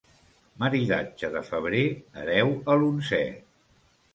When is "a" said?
2.73-2.79